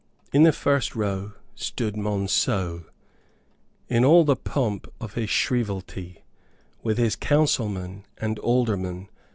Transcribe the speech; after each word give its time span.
In 0.33 0.41
the 0.41 0.51
first 0.51 0.95
row 0.95 1.33
stood 1.53 1.95
Monceux, 1.95 2.85
in 3.87 4.03
all 4.03 4.23
the 4.23 4.35
pomp 4.35 4.87
of 4.99 5.13
his 5.13 5.29
shrievalty, 5.29 6.23
with 6.81 6.97
his 6.97 7.15
councilmen 7.15 8.07
and 8.17 8.39
aldermen. 8.39 9.09